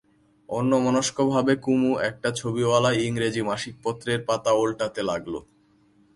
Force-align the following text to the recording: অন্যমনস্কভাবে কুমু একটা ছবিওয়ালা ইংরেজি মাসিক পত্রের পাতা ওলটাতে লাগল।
অন্যমনস্কভাবে 0.49 1.53
কুমু 1.55 1.91
একটা 1.99 2.29
ছবিওয়ালা 2.31 2.91
ইংরেজি 3.01 3.41
মাসিক 3.41 3.75
পত্রের 3.83 4.19
পাতা 4.25 4.51
ওলটাতে 4.51 5.01
লাগল। 5.03 5.33